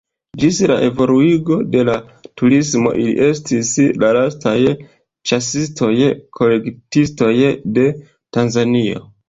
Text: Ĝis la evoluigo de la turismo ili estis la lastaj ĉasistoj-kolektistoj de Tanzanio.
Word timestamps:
Ĝis 0.43 0.59
la 0.69 0.75
evoluigo 0.85 1.57
de 1.75 1.83
la 1.89 1.97
turismo 2.41 2.95
ili 3.03 3.13
estis 3.27 3.75
la 4.05 4.11
lastaj 4.19 4.55
ĉasistoj-kolektistoj 4.95 7.33
de 7.79 7.89
Tanzanio. 8.37 9.09